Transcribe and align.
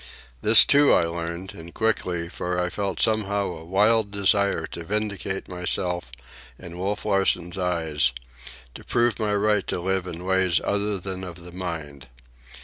This, 0.41 0.65
too, 0.65 0.91
I 0.93 1.03
learned, 1.03 1.53
and 1.53 1.75
quickly, 1.75 2.27
for 2.27 2.59
I 2.59 2.71
felt 2.71 2.99
somehow 2.99 3.51
a 3.55 3.63
wild 3.63 4.09
desire 4.09 4.65
to 4.65 4.83
vindicate 4.83 5.47
myself 5.47 6.11
in 6.57 6.79
Wolf 6.79 7.05
Larsen's 7.05 7.55
eyes, 7.59 8.11
to 8.73 8.83
prove 8.83 9.19
my 9.19 9.35
right 9.35 9.67
to 9.67 9.79
live 9.79 10.07
in 10.07 10.25
ways 10.25 10.59
other 10.63 10.97
than 10.97 11.23
of 11.23 11.43
the 11.45 11.51
mind. 11.51 12.07